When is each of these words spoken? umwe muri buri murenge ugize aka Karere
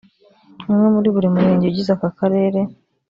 umwe 0.69 0.87
muri 0.95 1.07
buri 1.15 1.27
murenge 1.33 1.65
ugize 1.67 1.91
aka 1.95 2.09
Karere 2.19 2.59